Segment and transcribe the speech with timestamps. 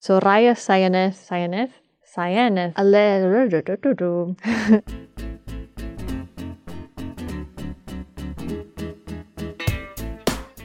[0.00, 1.70] Soraya Sayanez, Sayanez,
[2.16, 4.36] Sayanez, Ale.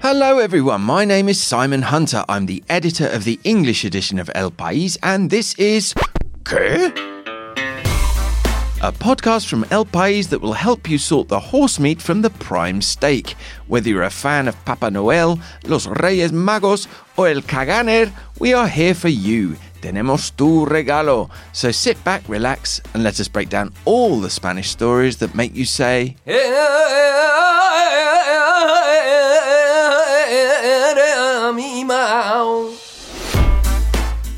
[0.01, 0.81] Hello, everyone.
[0.81, 2.23] My name is Simon Hunter.
[2.29, 5.93] I'm the editor of the English edition of El País, and this is.
[8.79, 12.29] A podcast from El País that will help you sort the horse meat from the
[12.29, 13.35] prime steak.
[13.65, 16.85] Whether you're a fan of Papa Noel, Los Reyes Magos,
[17.17, 19.55] or El Caganer, we are here for you.
[19.81, 21.31] Tenemos tu regalo.
[21.53, 25.55] So sit back, relax, and let us break down all the Spanish stories that make
[25.55, 26.15] you say.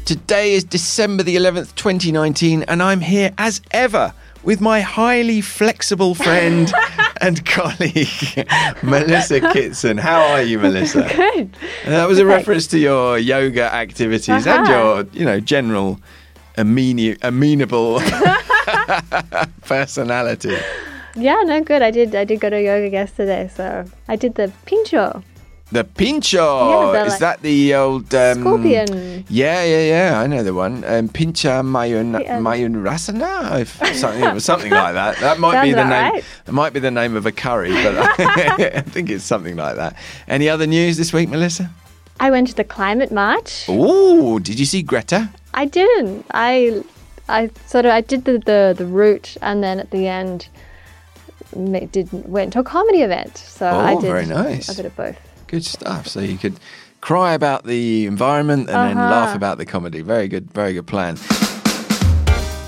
[0.06, 6.16] Today is December the 11th, 2019, and I'm here as ever with my highly flexible
[6.16, 6.72] friend
[7.22, 8.08] and colleague,
[8.82, 9.98] Melissa Kitson.
[9.98, 11.02] How are you, Melissa?
[11.16, 11.50] Good.
[11.86, 12.38] And that was a Thanks.
[12.38, 14.72] reference to your yoga activities and Uh-huh.
[14.72, 16.00] your, you know, general
[16.58, 18.00] ameni- amenable
[19.66, 20.58] personality.
[21.16, 21.82] Yeah, no, good.
[21.82, 22.16] I did.
[22.16, 25.24] I did go to yoga yesterday, so I did the pincho.
[25.72, 26.94] The pincho.
[26.94, 29.24] Yeah, is like, that the old um, Scorpion.
[29.30, 30.20] Yeah, yeah, yeah.
[30.20, 30.84] I know the one.
[30.84, 32.40] Um, pincha mayun Yeah.
[32.40, 35.18] mayurasana, if something something like that.
[35.18, 36.14] That might Sounds be the name.
[36.14, 36.24] right.
[36.46, 39.96] That might be the name of a curry, but I think it's something like that.
[40.28, 41.70] Any other news this week, Melissa?
[42.20, 43.66] I went to the climate march.
[43.70, 45.30] Oh, did you see Greta?
[45.54, 46.26] I didn't.
[46.32, 46.84] I,
[47.30, 50.48] I sort of I did the the, the route, and then at the end,
[51.92, 53.38] did went to a comedy event.
[53.38, 54.68] So I Oh, did very nice.
[54.70, 55.18] a bit of both.
[55.50, 56.08] Good stuff.
[56.08, 56.56] So you could
[57.02, 59.10] cry about the environment and then Uh-huh.
[59.10, 60.02] laugh about the comedy.
[60.02, 61.18] Very good, very good plan.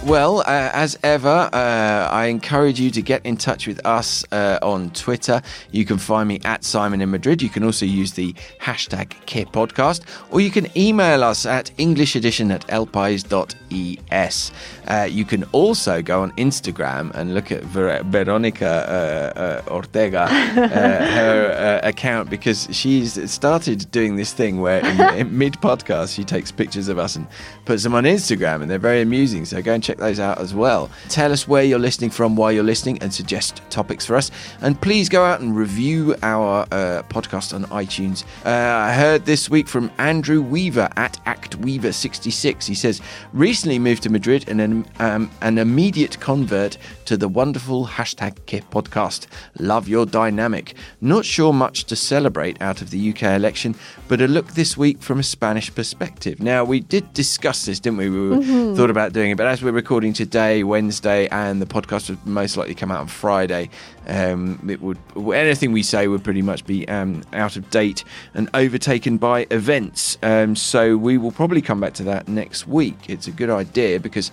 [0.06, 4.58] Well, uh, as ever, uh, I encourage you to get in touch with us uh,
[4.64, 5.44] on Twitter.
[5.70, 7.40] You can find me at Simon in Madrid.
[7.40, 12.66] You can also use the hashtag QuePodcast, or you can email us at englishedition at
[12.68, 14.52] elpais.es.
[14.88, 20.24] Uh, you can also go on Instagram and look at Ver- Veronica uh, uh, Ortega,
[20.24, 26.16] uh, her uh, account, because she's started doing this thing where in, in mid podcast
[26.16, 27.28] she takes pictures of us and
[27.66, 29.46] puts them on Instagram, and they're very amusing.
[29.46, 30.90] So go and check those out as well.
[31.10, 34.32] Tell us where you're listening from, why you're listening, and suggest topics for us.
[34.62, 38.24] And please go out and review our uh, podcast on iTunes.
[38.46, 42.66] Uh, I heard this week from Andrew Weaver at Act Weaver 66.
[42.66, 43.02] He says,
[43.34, 48.62] recently moved to Madrid and an, um, an immediate convert to the wonderful hashtag Que
[48.62, 49.28] podcast.
[49.60, 50.76] Love your dynamic.
[51.02, 53.76] Not sure much to celebrate out of the UK election,
[54.08, 56.40] but a look this week from a Spanish perspective.
[56.40, 58.10] Now, we did discuss this, didn't we?
[58.10, 62.08] We were, thought about doing it, but as we're recording today, Wednesday, and the podcast
[62.08, 63.68] would most likely come out on Friday,
[64.06, 65.00] um, it would
[65.34, 68.04] anything we say would pretty much be um, out of date
[68.36, 70.20] and overtaken by events.
[70.22, 72.96] Um, so we will probably come back to that next week.
[73.08, 74.30] It's a good idea because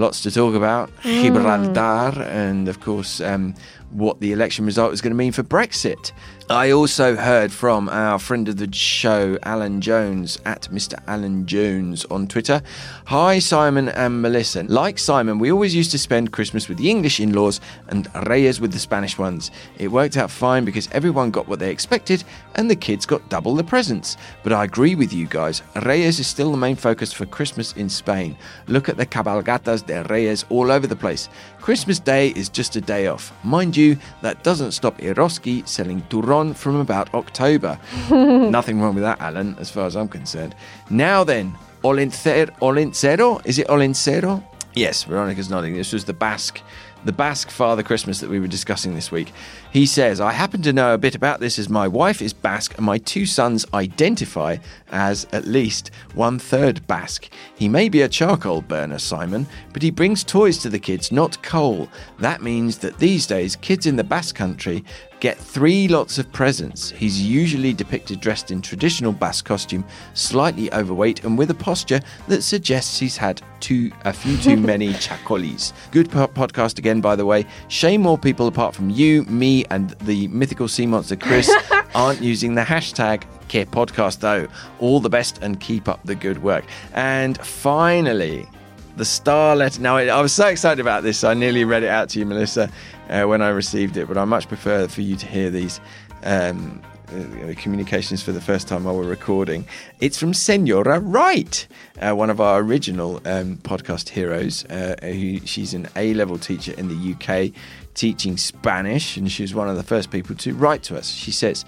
[0.00, 3.54] lots to talk about Gibraltar and, of course, um,
[3.90, 6.12] what the election result is going to mean for Brexit.
[6.48, 11.00] I also heard from our friend of the show, Alan Jones, at Mr.
[11.06, 12.60] Alan Jones on Twitter.
[13.04, 14.64] Hi, Simon and Melissa.
[14.64, 18.60] Like Simon, we always used to spend Christmas with the English in laws and Reyes
[18.60, 19.52] with the Spanish ones.
[19.78, 22.24] It worked out fine because everyone got what they expected
[22.56, 24.16] and the kids got double the presents.
[24.42, 25.62] But I agree with you guys.
[25.84, 28.36] Reyes is still the main focus for Christmas in Spain.
[28.66, 31.28] Look at the cabalgatas de Reyes all over the place.
[31.60, 33.32] Christmas Day is just a day off.
[33.44, 37.78] Mind you, that doesn't stop Eroski selling turron from about October.
[38.10, 40.54] Nothing wrong with that, Alan, as far as I'm concerned.
[40.90, 43.44] Now then, Olencer- Olentzero?
[43.44, 44.42] Is it Olentzero?
[44.74, 45.74] Yes, Veronica's nodding.
[45.74, 46.62] This was the Basque,
[47.04, 49.32] the Basque Father Christmas that we were discussing this week.
[49.72, 52.76] He says, I happen to know a bit about this as my wife is Basque
[52.76, 54.56] and my two sons identify
[54.90, 57.30] as at least one third Basque.
[57.54, 61.42] He may be a charcoal burner, Simon, but he brings toys to the kids, not
[61.42, 61.88] coal.
[62.18, 64.84] That means that these days, kids in the Basque country
[65.20, 66.90] get three lots of presents.
[66.90, 72.42] He's usually depicted dressed in traditional Basque costume, slightly overweight, and with a posture that
[72.42, 75.72] suggests he's had too a few too many chacolis.
[75.92, 77.46] Good po- podcast again, by the way.
[77.68, 81.50] Shame more people apart from you, me, and the mythical sea monster Chris
[81.94, 84.48] aren't using the hashtag Que Podcast though.
[84.78, 86.64] All the best and keep up the good work.
[86.94, 88.48] And finally,
[88.96, 89.80] the star letter.
[89.80, 92.70] Now, I was so excited about this, I nearly read it out to you, Melissa,
[93.10, 95.80] uh, when I received it, but I much prefer for you to hear these.
[96.22, 99.66] Um, uh, communications for the first time while we're recording.
[99.98, 101.66] It's from Senora Wright,
[102.00, 104.64] uh, one of our original um, podcast heroes.
[104.66, 107.52] Uh, who, she's an A level teacher in the UK
[107.94, 111.08] teaching Spanish, and she was one of the first people to write to us.
[111.08, 111.64] She says,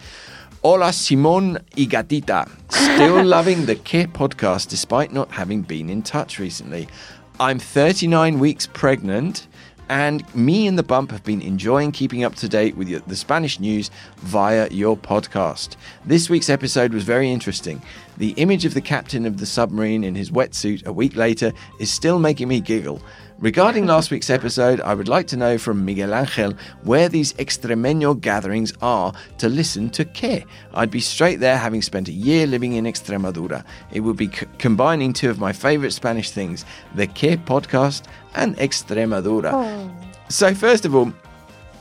[0.63, 2.49] Hola, Simon y Gatita.
[2.71, 6.87] Still loving the Que podcast despite not having been in touch recently.
[7.41, 9.49] I'm 39 weeks pregnant,
[9.89, 13.61] and me and the bump have been enjoying keeping up to date with the Spanish
[13.61, 15.77] news via your podcast.
[16.05, 17.83] This week's episode was very interesting.
[18.17, 21.93] The image of the captain of the submarine in his wetsuit a week later is
[21.93, 23.03] still making me giggle.
[23.43, 26.55] Regarding last week's episode, I would like to know from Miguel Angel
[26.85, 30.45] where these extremeño gatherings are to listen to Que.
[30.75, 33.65] I'd be straight there having spent a year living in Extremadura.
[33.93, 38.05] It would be c- combining two of my favorite Spanish things, the Que podcast
[38.37, 39.51] and Extremadura.
[39.53, 39.91] Oh.
[40.29, 41.13] So, first of all,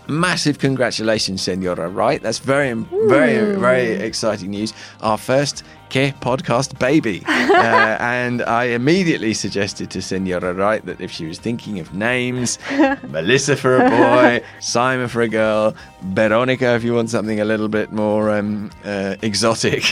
[0.08, 2.22] massive congratulations, Senora, Wright?
[2.22, 4.74] That's very, very, very exciting news.
[5.02, 7.22] Our first Que podcast baby.
[7.28, 12.60] uh, and I immediately suggested to Senora Wright that if she was thinking of names,
[13.10, 17.68] Melissa for a boy, Simon for a girl, Veronica if you want something a little
[17.68, 19.84] bit more um, uh, exotic.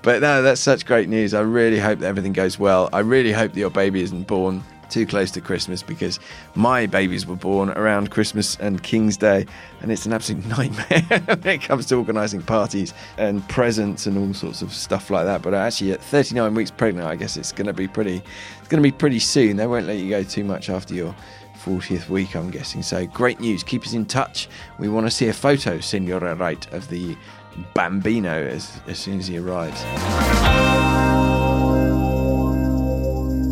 [0.00, 1.34] but no, that's such great news.
[1.34, 2.88] I really hope that everything goes well.
[2.90, 6.18] I really hope that your baby isn't born too close to Christmas because
[6.54, 9.46] my babies were born around Christmas and King's Day,
[9.80, 14.34] and it's an absolute nightmare when it comes to organising parties and presents and all
[14.34, 15.42] sorts of stuff like that.
[15.42, 18.22] But actually, at 39 weeks pregnant, I guess it's going to be pretty.
[18.58, 19.56] It's going to be pretty soon.
[19.56, 21.14] They won't let you go too much after your
[21.64, 22.82] 40th week, I'm guessing.
[22.82, 23.62] So great news.
[23.62, 24.48] Keep us in touch.
[24.78, 27.16] We want to see a photo, Senora Wright, of the
[27.74, 29.82] Bambino as, as soon as he arrives.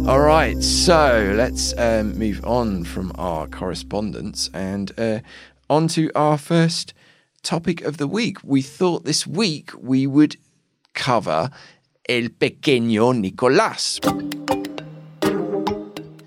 [0.07, 5.19] All right, so let's um, move on from our correspondence and uh,
[5.69, 6.95] on to our first
[7.43, 8.39] topic of the week.
[8.45, 10.37] We thought this week we would
[10.95, 11.51] cover
[12.09, 13.99] El Pequeño Nicolás.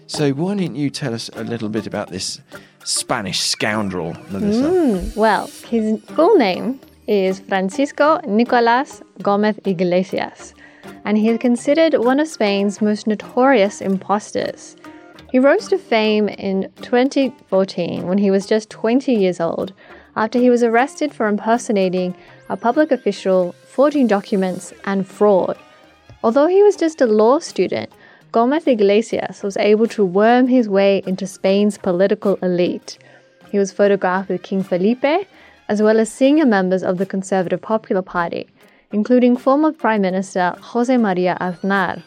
[0.07, 2.41] So, why don't you tell us a little bit about this
[2.83, 4.69] Spanish scoundrel, Melissa?
[4.69, 10.53] Mm, well, his full name is Francisco Nicolás Gómez Iglesias
[11.05, 14.75] and he is considered one of Spain's most notorious imposters.
[15.31, 19.73] He rose to fame in 2014 when he was just 20 years old
[20.15, 22.15] after he was arrested for impersonating
[22.49, 25.57] a public official, forging documents, and fraud.
[26.23, 27.91] Although he was just a law student,
[28.31, 32.97] Gomez Iglesias was able to worm his way into Spain's political elite.
[33.51, 35.27] He was photographed with King Felipe,
[35.67, 38.47] as well as senior members of the Conservative Popular Party,
[38.91, 42.03] including former Prime Minister Jose Maria Aznar.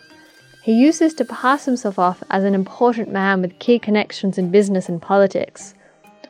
[0.62, 4.50] He used this to pass himself off as an important man with key connections in
[4.50, 5.74] business and politics.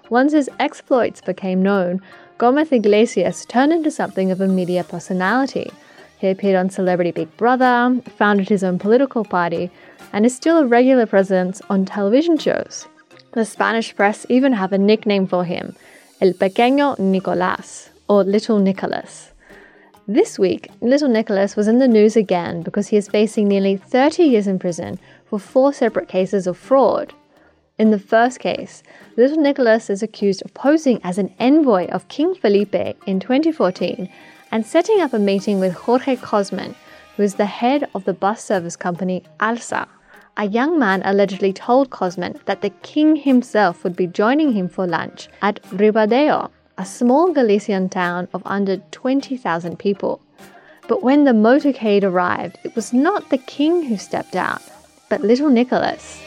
[0.09, 2.01] Once his exploits became known,
[2.39, 5.71] Gomez Iglesias turned into something of a media personality.
[6.19, 9.71] He appeared on Celebrity Big Brother, founded his own political party,
[10.13, 12.87] and is still a regular presence on television shows.
[13.33, 15.75] The Spanish press even have a nickname for him,
[16.21, 19.32] El Pequeño Nicolás, or Little Nicholas.
[20.09, 24.25] This week, little Nicholas was in the news again because he is facing nearly 30
[24.25, 27.15] years in prison for four separate cases of fraud.
[27.79, 28.83] In the first case,
[29.17, 34.09] little Nicholas is accused of posing as an envoy of King Felipe in 2014
[34.51, 36.75] and setting up a meeting with Jorge Cosmen,
[37.17, 39.87] who is the head of the bus service company Alsa.
[40.37, 44.85] A young man allegedly told Cosmen that the king himself would be joining him for
[44.85, 46.51] lunch at Ribadeo,
[46.83, 50.21] a small Galician town of under 20,000 people.
[50.89, 54.61] But when the motorcade arrived, it was not the king who stepped out,
[55.09, 56.21] but little Nicholas.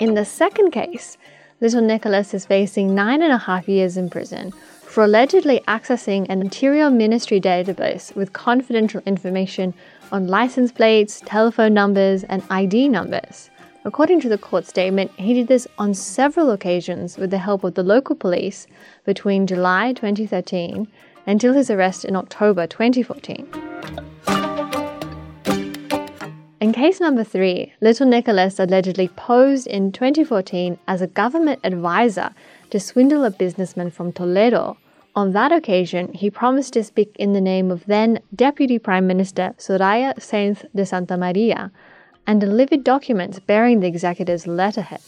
[0.00, 1.18] In the second case,
[1.60, 6.40] little Nicholas is facing nine and a half years in prison for allegedly accessing an
[6.40, 9.74] Interior Ministry database with confidential information
[10.10, 13.50] on license plates, telephone numbers, and ID numbers.
[13.86, 17.74] According to the court statement, he did this on several occasions with the help of
[17.74, 18.66] the local police
[19.04, 20.88] between July 2013
[21.26, 23.46] until his arrest in October 2014.
[26.62, 32.30] In case number three, little Nicholas allegedly posed in 2014 as a government advisor
[32.70, 34.78] to swindle a businessman from Toledo.
[35.14, 39.54] On that occasion, he promised to speak in the name of then Deputy Prime Minister
[39.58, 41.70] Soraya Sainz de Santa Maria
[42.26, 45.00] and delivered documents bearing the executive's letterhead.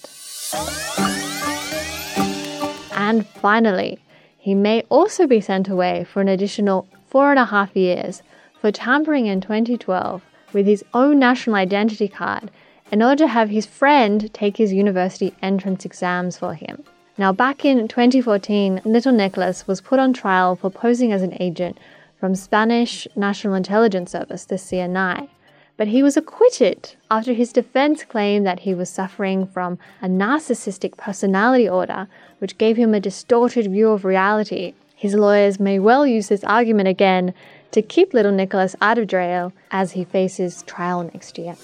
[2.92, 3.98] And finally,
[4.38, 8.22] he may also be sent away for an additional four and a half years
[8.60, 12.50] for tampering in 2012 with his own national identity card
[12.90, 16.82] in order to have his friend take his university entrance exams for him.
[17.18, 21.78] Now, back in 2014, little Nicholas was put on trial for posing as an agent
[22.20, 25.28] from Spanish National Intelligence Service, the CNI,
[25.76, 30.96] but he was acquitted after his defense claimed that he was suffering from a narcissistic
[30.96, 34.74] personality order, which gave him a distorted view of reality.
[34.94, 37.34] His lawyers may well use this argument again
[37.72, 41.54] to keep little Nicholas out of jail as he faces trial next year.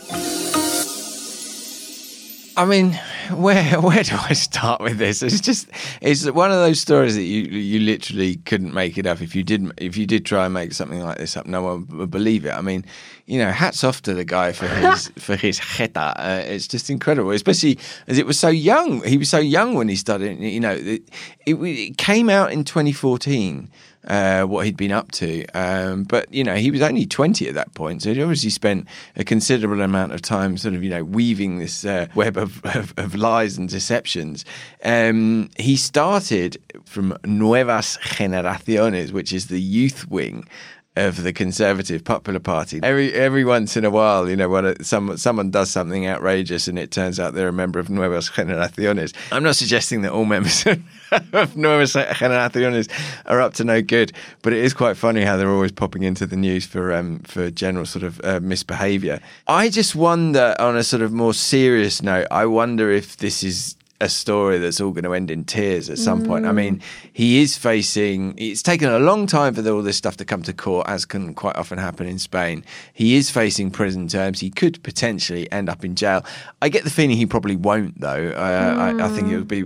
[2.56, 2.92] I mean,
[3.30, 5.23] where where do I start with this?
[5.23, 5.68] It's just
[6.00, 9.21] it's one of those stories that you you literally couldn't make it up.
[9.23, 11.87] If you did if you did try and make something like this up, no one
[11.99, 12.50] would believe it.
[12.50, 12.85] I mean,
[13.26, 16.14] you know, hats off to the guy for his for his jeta.
[16.16, 19.02] Uh, it's just incredible, especially as it was so young.
[19.04, 20.38] He was so young when he started.
[20.38, 21.02] You know, it,
[21.47, 23.71] it, it came out in 2014
[24.06, 25.44] uh, what he'd been up to.
[25.54, 28.87] Um, but you know, he was only twenty at that point, so he obviously spent
[29.16, 32.94] a considerable amount of time, sort of, you know, weaving this uh, web of, of,
[32.97, 34.44] of, lies and deceptions.
[34.85, 40.47] Um, he started from Nuevas Generaciones, which is the youth wing
[40.94, 42.78] of the Conservative Popular Party.
[42.82, 46.78] Every every once in a while, you know, when some someone does something outrageous and
[46.78, 49.14] it turns out they're a member of Nuevas Generaciones.
[49.32, 50.66] I'm not suggesting that all members
[51.12, 52.90] of Nuevas Generaciones
[53.25, 56.26] are up to no good, but it is quite funny how they're always popping into
[56.26, 59.20] the news for um, for general sort of uh, misbehaviour.
[59.49, 63.76] I just wonder, on a sort of more serious note, I wonder if this is
[64.02, 66.26] a story that's all going to end in tears at some mm.
[66.26, 66.44] point.
[66.44, 66.56] I mm.
[66.56, 66.82] mean,
[67.12, 70.52] he is facing, it's taken a long time for all this stuff to come to
[70.52, 72.64] court, as can quite often happen in Spain.
[72.92, 74.40] He is facing prison terms.
[74.40, 76.25] He could potentially end up in jail.
[76.61, 78.30] I get the feeling he probably won't, though.
[78.30, 79.00] Uh, mm.
[79.00, 79.64] I, I, think it would be,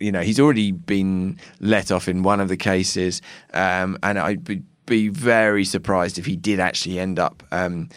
[0.00, 3.20] you know, he's already been let off in one of the cases,
[3.52, 7.42] um, and I'd be, be very surprised if he did actually end up.
[7.52, 7.90] Um,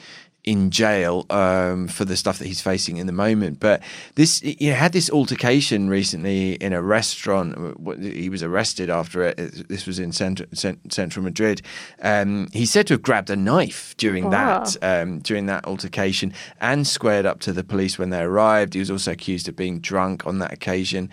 [0.48, 3.60] in jail um, for the stuff that he's facing in the moment.
[3.60, 3.84] But
[4.16, 7.78] this, you know, had this altercation recently in a restaurant.
[8.02, 9.68] He was arrested after it.
[9.68, 11.62] This was in central, central Madrid.
[12.02, 14.64] Um, he's said to have grabbed a knife during wow.
[14.64, 18.74] that um, during that altercation and squared up to the police when they arrived.
[18.74, 21.10] He was also accused of being drunk on that occasion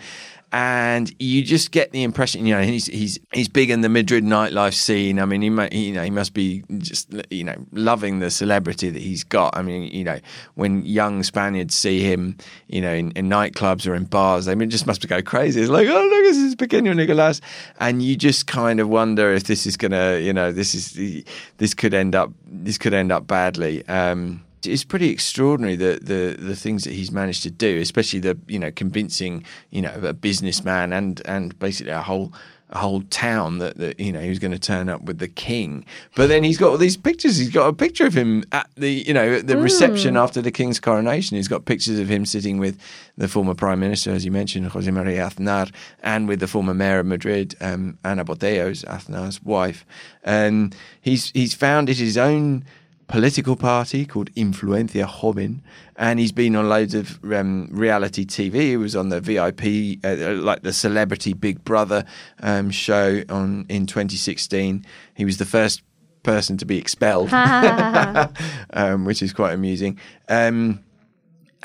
[0.51, 4.23] and you just get the impression, you know, he's he's he's big in the Madrid
[4.23, 5.19] nightlife scene.
[5.19, 8.89] I mean, he, he you know he must be just you know loving the celebrity
[8.89, 9.57] that he's got.
[9.57, 10.19] I mean, you know,
[10.53, 12.37] when young Spaniards see him,
[12.67, 15.61] you know, in, in nightclubs or in bars, they just must go crazy.
[15.61, 17.41] It's like, oh look, this is Pequeño Nicolas,
[17.79, 21.25] and you just kind of wonder if this is gonna, you know, this is
[21.57, 23.85] this could end up this could end up badly.
[23.87, 28.37] Um, it's pretty extraordinary the, the the things that he's managed to do, especially the
[28.47, 32.33] you know convincing you know a businessman and and basically a whole
[32.71, 35.27] a whole town that, that you know he was going to turn up with the
[35.27, 35.85] king.
[36.15, 37.37] But then he's got all these pictures.
[37.37, 39.63] He's got a picture of him at the you know the mm.
[39.63, 41.37] reception after the king's coronation.
[41.37, 42.79] He's got pictures of him sitting with
[43.17, 46.99] the former prime minister, as you mentioned, Jose Maria Aznar, and with the former mayor
[46.99, 49.85] of Madrid, um, Ana Botella, Aznar's wife.
[50.23, 52.65] And he's he's founded his own
[53.07, 55.61] political party called Influencia Joven,
[55.95, 58.53] and he's been on loads of um, reality TV.
[58.53, 62.05] He was on the VIP, uh, like the Celebrity Big Brother
[62.41, 64.85] um, show on in 2016.
[65.13, 65.81] He was the first
[66.23, 67.29] person to be expelled,
[68.73, 69.99] um, which is quite amusing.
[70.27, 70.84] Um,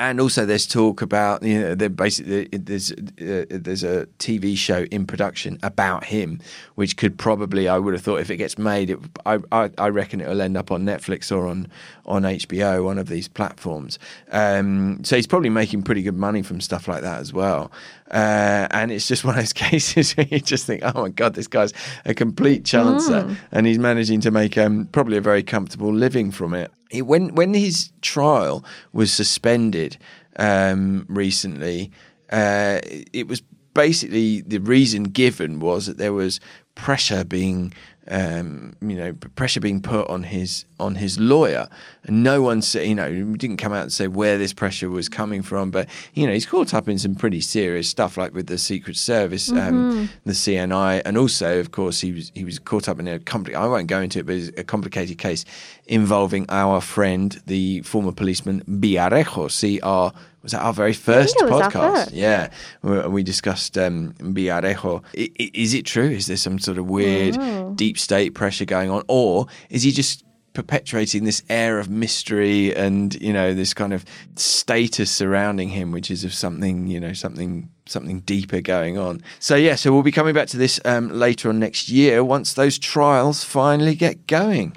[0.00, 4.85] and also there's talk about you know there basically there's uh, there's a TV show
[4.90, 6.40] in production about him,
[6.75, 9.88] which could probably I would have thought if it gets made, it, I, I, I
[9.88, 11.69] reckon it will end up on Netflix or on
[12.07, 13.99] on HBO, one of these platforms.
[14.30, 17.71] Um, so he's probably making pretty good money from stuff like that as well.
[18.11, 21.35] Uh, and it's just one of those cases where you just think, oh my god,
[21.35, 21.75] this guy's
[22.07, 23.37] a complete chancer, mm.
[23.52, 27.55] and he's managing to make um, probably a very comfortable living from it when when
[27.55, 29.97] his trial was suspended
[30.37, 31.91] um, recently,
[32.31, 32.81] uh,
[33.13, 33.43] it was
[33.75, 36.41] basically the reason given was that there was
[36.75, 37.73] pressure being
[38.11, 41.69] um, you know, pressure being put on his on his lawyer,
[42.05, 45.09] and no one said, you know, didn't come out and say where this pressure was
[45.09, 45.71] coming from.
[45.71, 48.97] But you know, he's caught up in some pretty serious stuff, like with the Secret
[48.97, 49.73] Service, um, mm-hmm.
[49.73, 53.19] um, the CNI, and also, of course, he was he was caught up in a
[53.21, 53.62] complicated.
[53.62, 55.45] I won't go into it, but it's a complicated case
[55.87, 60.12] involving our friend, the former policeman Villarejo, C R
[60.43, 61.73] was that our very first podcast?
[61.73, 62.13] First.
[62.13, 62.51] Yeah,
[62.83, 65.03] we discussed um, Villarejo.
[65.15, 66.09] Is it true?
[66.09, 67.73] Is there some sort of weird oh.
[67.75, 73.21] deep state pressure going on, or is he just perpetuating this air of mystery and
[73.21, 74.05] you know this kind of
[74.37, 79.23] status surrounding him, which is of something you know something something deeper going on.
[79.39, 82.55] So yeah, so we'll be coming back to this um, later on next year once
[82.55, 84.75] those trials finally get going.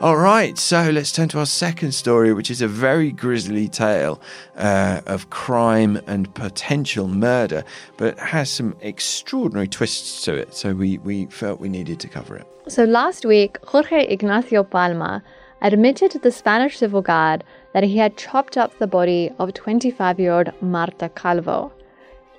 [0.00, 4.18] All right, so let's turn to our second story, which is a very grisly tale
[4.56, 7.64] uh, of crime and potential murder,
[7.98, 10.54] but has some extraordinary twists to it.
[10.54, 12.46] So we, we felt we needed to cover it.
[12.66, 15.22] So last week, Jorge Ignacio Palma
[15.60, 20.18] admitted to the Spanish Civil Guard that he had chopped up the body of 25
[20.18, 21.74] year old Marta Calvo.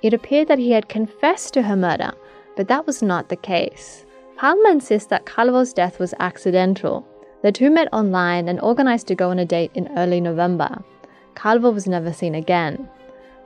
[0.02, 2.10] It appeared that he had confessed to her murder,
[2.56, 4.04] but that was not the case.
[4.36, 7.06] Palma insists that Calvo's death was accidental
[7.42, 10.82] the two met online and organized to go on a date in early November.
[11.34, 12.88] Calvo was never seen again.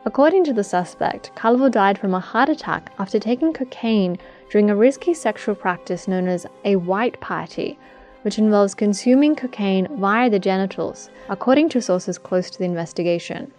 [0.05, 4.19] According to the suspect, Calvo died from a heart attack after taking cocaine
[4.51, 7.79] during a risky sexual practice known as a white party,
[8.23, 13.51] which involves consuming cocaine via the genitals, according to sources close to the investigation.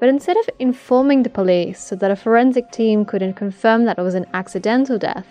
[0.00, 4.02] But instead of informing the police so that a forensic team could confirm that it
[4.02, 5.26] was an accidental death,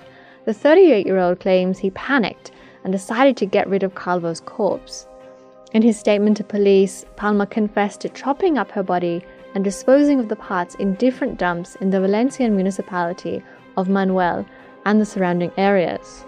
[0.46, 2.52] the 38 year old claims he panicked
[2.84, 5.08] and decided to get rid of Calvo's corpse.
[5.74, 10.30] In his statement to police, Palma confessed to chopping up her body and disposing of
[10.30, 13.44] the parts in different dumps in the Valencian municipality
[13.78, 14.46] of Manuel
[14.86, 16.26] and the surrounding areas.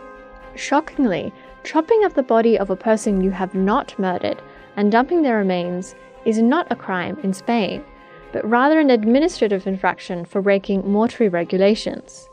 [0.55, 4.41] Shockingly, chopping up the body of a person you have not murdered
[4.75, 7.83] and dumping their remains is not a crime in Spain,
[8.31, 12.29] but rather an administrative infraction for breaking mortuary regulations.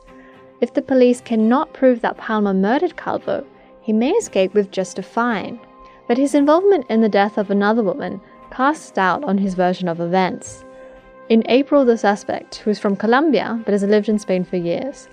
[0.60, 3.46] If the police cannot prove that Palma murdered Calvo,
[3.88, 5.58] he may escape with just a fine.
[6.06, 9.98] But his involvement in the death of another woman casts doubt on his version of
[9.98, 10.62] events.
[11.30, 15.08] In April, the suspect, who is from Colombia but has lived in Spain for years,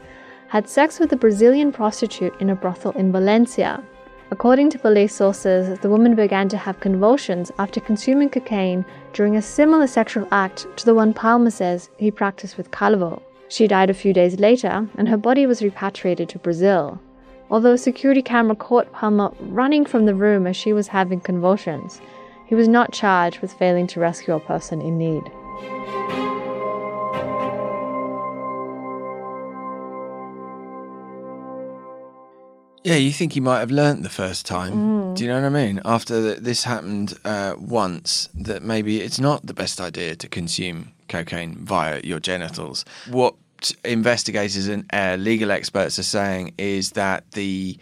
[0.49, 3.81] had sex with a Brazilian prostitute in a brothel in Valencia.
[4.29, 9.41] According to police sources, the woman began to have convulsions after consuming cocaine during a
[9.41, 13.21] similar sexual act to the one Palma says he practiced with Calvo.
[13.47, 16.99] She died a few days later, and her body was repatriated to Brazil
[17.49, 22.01] although a security camera caught Palma running from the room as she was having convulsions.
[22.45, 25.23] He was not charged with failing to rescue a person in need.
[32.85, 34.73] Yeah, you think he might have learnt the first time.
[34.73, 35.15] Mm.
[35.15, 35.81] Do you know what I mean?
[35.83, 40.91] After the, this happened uh, once, that maybe it's not the best idea to consume
[41.09, 42.85] cocaine via your genitals.
[43.09, 43.33] What
[43.83, 47.77] investigators and uh, legal experts are saying is that the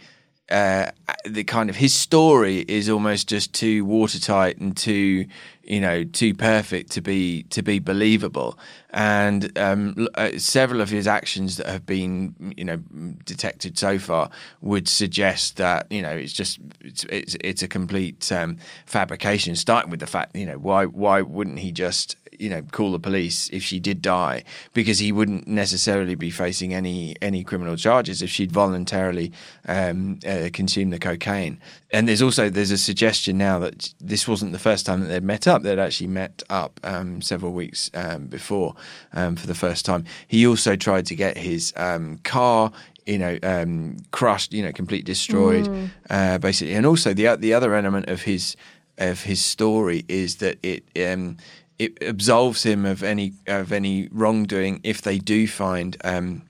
[0.50, 0.90] uh,
[1.24, 5.26] the kind of his story is almost just too watertight and too
[5.66, 8.58] you know too perfect to be to be believable
[8.90, 12.76] and um, uh, several of his actions that have been you know
[13.24, 18.30] detected so far would suggest that you know it's just it's it's, it's a complete
[18.30, 22.62] um, fabrication starting with the fact you know why why wouldn't he just you know,
[22.62, 27.44] call the police if she did die, because he wouldn't necessarily be facing any any
[27.44, 29.32] criminal charges if she'd voluntarily
[29.66, 31.60] um, uh, consumed the cocaine.
[31.94, 35.22] And there's also there's a suggestion now that this wasn't the first time that they'd
[35.22, 35.62] met up.
[35.62, 38.74] They'd actually met up um, several weeks um, before
[39.12, 40.04] um, for the first time.
[40.26, 42.72] He also tried to get his um, car
[43.06, 45.90] you know, um, crushed, you know, completely destroyed, mm.
[46.08, 46.74] uh, basically.
[46.74, 48.56] And also the the other element of his
[48.98, 51.36] of his story is that it um,
[51.78, 56.42] it absolves him of any of any wrongdoing if they do find um,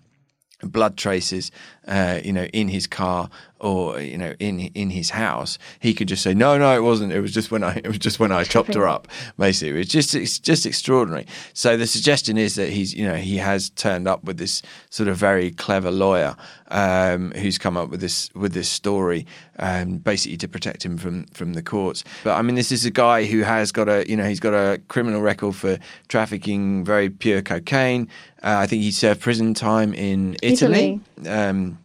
[0.62, 1.50] blood traces,
[1.86, 3.28] uh, you know, in his car
[3.64, 7.12] or you know in in his house, he could just say, "No, no, it wasn't.
[7.12, 9.90] It was just when I it was just when I chopped her up." Basically, it's
[9.90, 11.26] just it's just extraordinary.
[11.54, 15.08] So the suggestion is that he's you know he has turned up with this sort
[15.08, 16.36] of very clever lawyer
[16.68, 19.26] um, who's come up with this with this story,
[19.58, 22.04] um, basically to protect him from from the courts.
[22.22, 24.52] But I mean, this is a guy who has got a you know he's got
[24.52, 28.08] a criminal record for trafficking very pure cocaine.
[28.42, 31.00] Uh, I think he served prison time in Italy.
[31.16, 31.30] Italy.
[31.30, 31.78] Um,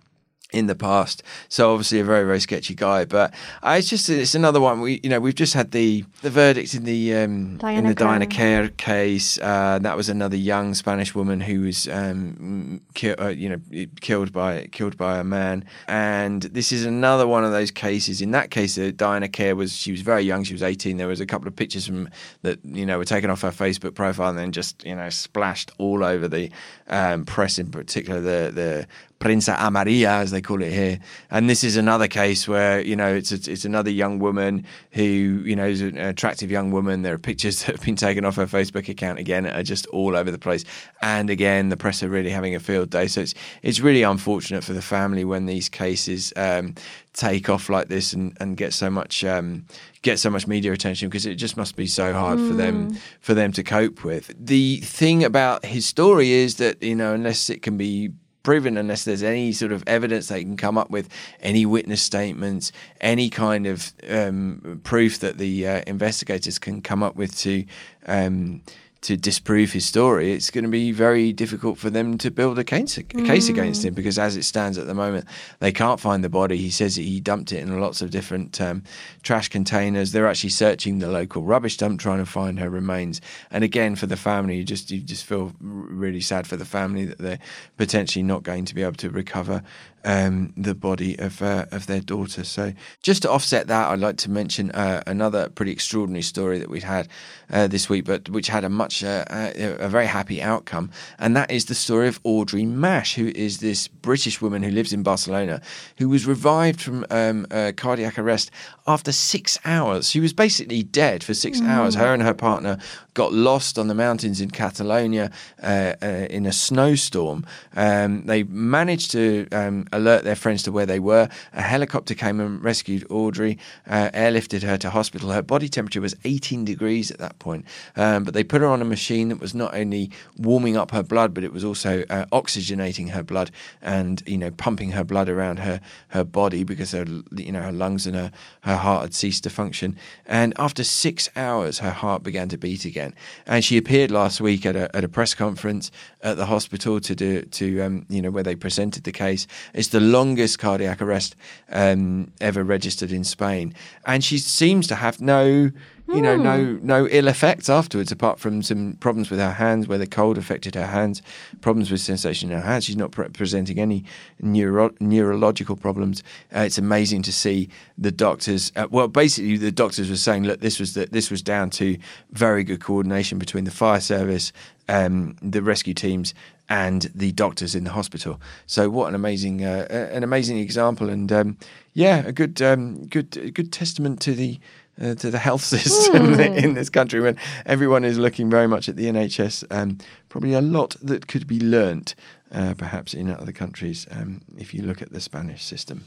[0.51, 1.21] in the past.
[1.47, 3.33] So obviously a very very sketchy guy, but
[3.63, 4.81] uh, it's just it's another one.
[4.81, 8.25] We you know we've just had the the verdict in the um, in the Diana
[8.27, 9.39] Quer case.
[9.39, 14.31] Uh, that was another young Spanish woman who was um, ki- uh, you know killed
[14.31, 18.21] by killed by a man, and this is another one of those cases.
[18.21, 20.43] In that case, uh, Diana Quer was she was very young.
[20.43, 20.97] She was eighteen.
[20.97, 22.09] There was a couple of pictures from
[22.41, 25.71] that you know were taken off her Facebook profile and then just you know splashed
[25.77, 26.49] all over the
[26.87, 28.87] um, press, in particular the the
[29.19, 30.99] prensa amarilla, as they call it here.
[31.29, 35.03] And this is another case where you know it's a, it's another young woman who
[35.03, 37.01] you know is an attractive young woman.
[37.01, 40.15] There are pictures that have been taken off her Facebook account again, are just all
[40.15, 40.63] over the place.
[41.01, 43.07] And again, the press are really having a field day.
[43.07, 46.75] So it's it's really unfortunate for the family when these cases um,
[47.13, 49.65] take off like this and, and get so much um,
[50.01, 52.47] get so much media attention because it just must be so hard mm.
[52.47, 52.99] for them mm.
[53.19, 54.33] for them to cope with.
[54.39, 58.11] The thing about his story is that you know unless it can be
[58.43, 61.09] proven unless there's any sort of evidence they can come up with,
[61.41, 62.71] any witness statements,
[63.01, 67.65] any kind of um, proof that the uh, investigators can come up with to.
[68.07, 68.61] Um,
[69.01, 72.63] to disprove his story, it's going to be very difficult for them to build a
[72.65, 73.51] case, a case mm.
[73.51, 75.25] against him because, as it stands at the moment,
[75.59, 76.57] they can't find the body.
[76.57, 78.83] He says he dumped it in lots of different um,
[79.23, 80.11] trash containers.
[80.11, 83.21] They're actually searching the local rubbish dump trying to find her remains.
[83.51, 87.05] And again, for the family, you just you just feel really sad for the family
[87.05, 87.39] that they're
[87.77, 89.63] potentially not going to be able to recover
[90.03, 92.43] um, the body of uh, of their daughter.
[92.43, 96.69] So, just to offset that, I'd like to mention uh, another pretty extraordinary story that
[96.69, 97.07] we had
[97.51, 101.35] uh, this week, but which had a much uh, uh, a very happy outcome, and
[101.35, 105.03] that is the story of Audrey Mash, who is this British woman who lives in
[105.03, 105.61] Barcelona,
[105.97, 108.51] who was revived from um, cardiac arrest
[108.87, 110.09] after six hours.
[110.09, 111.67] She was basically dead for six mm.
[111.67, 111.95] hours.
[111.95, 112.77] Her and her partner
[113.13, 115.29] got lost on the mountains in Catalonia
[115.61, 117.45] uh, uh, in a snowstorm.
[117.75, 121.29] Um, they managed to um, alert their friends to where they were.
[121.53, 125.31] A helicopter came and rescued Audrey, uh, airlifted her to hospital.
[125.31, 128.81] Her body temperature was 18 degrees at that point, um, but they put her on
[128.81, 132.25] a machine that was not only warming up her blood, but it was also uh,
[132.31, 137.05] oxygenating her blood and you know pumping her blood around her her body because her
[137.35, 139.95] you know her lungs and her her heart had ceased to function.
[140.25, 143.13] And after six hours, her heart began to beat again.
[143.45, 147.15] And she appeared last week at a, at a press conference at the hospital to
[147.15, 149.47] do to um, you know where they presented the case.
[149.79, 151.37] It's the longest cardiac arrest
[151.71, 153.73] um, ever registered in Spain,
[154.05, 155.71] and she seems to have no
[156.13, 156.85] you know, no hmm.
[156.85, 160.73] no ill effects afterwards, apart from some problems with her hands, where the cold affected
[160.75, 161.21] her hands,
[161.61, 162.85] problems with sensation in her hands.
[162.85, 164.03] She's not pre- presenting any
[164.41, 166.23] neuro- neurological problems.
[166.53, 168.71] Uh, it's amazing to see the doctors.
[168.75, 171.97] Uh, well, basically, the doctors were saying, look, this was the, this was down to
[172.31, 174.51] very good coordination between the fire service,
[174.87, 176.33] um, the rescue teams,
[176.69, 178.39] and the doctors in the hospital.
[178.67, 181.57] So what an amazing uh, an amazing example, and um,
[181.93, 184.59] yeah, a good um, good good testament to the
[185.01, 186.63] uh, to the health system mm.
[186.63, 189.65] in this country when everyone is looking very much at the NHS.
[189.71, 189.97] Um,
[190.29, 192.15] probably a lot that could be learnt,
[192.51, 196.03] uh, perhaps in other countries, um, if you look at the Spanish system.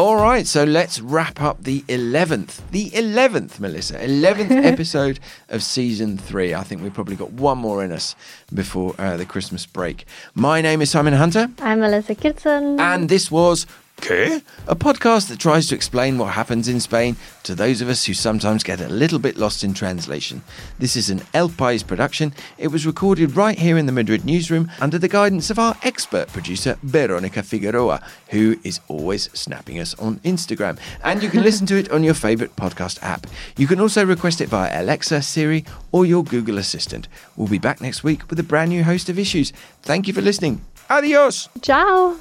[0.00, 6.16] All right, so let's wrap up the 11th, the 11th, Melissa, 11th episode of season
[6.16, 6.54] three.
[6.54, 8.16] I think we've probably got one more in us
[8.54, 10.06] before uh, the Christmas break.
[10.34, 11.48] My name is Simon Hunter.
[11.58, 12.80] I'm Melissa Kitson.
[12.80, 13.66] And this was
[14.00, 14.42] ¿Qué?
[14.66, 18.14] A podcast that tries to explain what happens in Spain to those of us who
[18.14, 20.42] sometimes get a little bit lost in translation.
[20.78, 22.32] This is an El País production.
[22.56, 26.28] It was recorded right here in the Madrid newsroom under the guidance of our expert
[26.28, 30.78] producer, Veronica Figueroa, who is always snapping us on Instagram.
[31.04, 33.26] And you can listen to it on your favourite podcast app.
[33.58, 37.06] You can also request it via Alexa, Siri, or your Google Assistant.
[37.36, 39.52] We'll be back next week with a brand new host of issues.
[39.82, 40.64] Thank you for listening.
[40.88, 41.48] Adios.
[41.60, 42.16] Ciao.